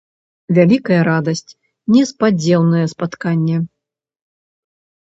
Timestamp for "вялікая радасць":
0.57-1.53